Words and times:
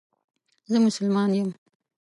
زه 0.69 0.77
مسلمان 0.85 1.31
یم 1.39 1.49